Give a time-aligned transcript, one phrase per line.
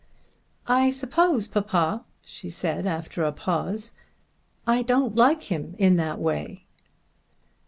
[0.65, 3.93] "I suppose, papa," she said after a pause,
[4.65, 6.65] "I don't like him in that way."